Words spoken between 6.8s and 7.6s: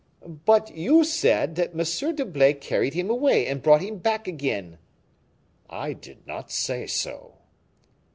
so."